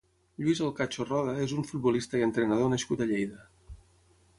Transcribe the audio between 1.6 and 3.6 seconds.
futbolista i entrenador nascut a Lleida.